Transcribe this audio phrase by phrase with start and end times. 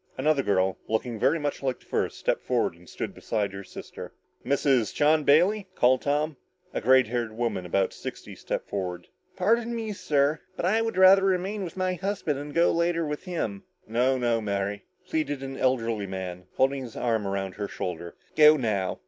[0.17, 4.11] Another girl, looking very much like the first, stepped forward and stood beside her sister.
[4.43, 4.95] "Mrs.
[4.95, 6.37] John Bailey?" called Tom.
[6.73, 9.09] A gray haired woman of about sixty stepped forward.
[9.35, 13.25] "Pardon me, sir, but I would rather remain with my husband, and go later with
[13.25, 18.15] him." "No no, Mary," pleaded an elderly man, holding his arm around her shoulder.
[18.35, 18.97] "Go now.